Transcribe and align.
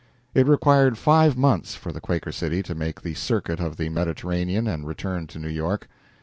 It 0.33 0.47
required 0.47 0.97
five 0.97 1.37
months 1.37 1.75
for 1.75 1.91
the 1.91 2.01
"Quaker 2.01 2.31
City" 2.31 2.63
to 2.63 2.73
make 2.73 3.01
the 3.01 3.13
circuit 3.13 3.59
of 3.59 3.77
the 3.77 3.87
Mediterranean 3.89 4.65
and 4.65 4.87
return 4.87 5.27
to 5.27 5.37
New 5.37 5.47
York. 5.47 5.87